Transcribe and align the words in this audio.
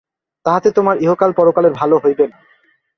তাহাতে 0.45 0.69
তােমার 0.71 0.97
ইহকাল 1.01 1.31
পরকালের 1.33 1.73
ভাল 1.73 1.91
হইবে 2.03 2.25
না। 2.27 2.37